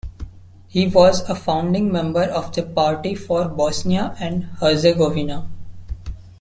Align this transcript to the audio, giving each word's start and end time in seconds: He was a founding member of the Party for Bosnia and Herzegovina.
He 0.67 0.87
was 0.87 1.21
a 1.29 1.35
founding 1.35 1.91
member 1.91 2.23
of 2.23 2.55
the 2.55 2.63
Party 2.63 3.13
for 3.13 3.47
Bosnia 3.47 4.15
and 4.19 4.45
Herzegovina. 4.59 5.47